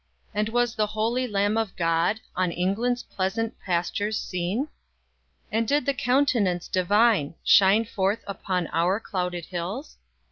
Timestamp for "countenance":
5.93-6.67